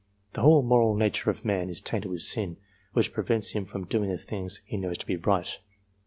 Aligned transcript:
The 0.33 0.41
whole 0.41 0.63
moral 0.63 0.95
nature 0.95 1.29
of 1.29 1.45
man 1.45 1.69
is 1.69 1.79
tainted 1.79 2.09
with 2.09 2.23
sin, 2.23 2.57
which 2.93 3.13
prevents 3.13 3.51
him 3.51 3.65
from 3.65 3.85
doing 3.85 4.09
the 4.09 4.17
things 4.17 4.63
he 4.65 4.75
knows 4.75 4.97
to 4.97 5.05
be 5.05 5.15
right. 5.17 5.59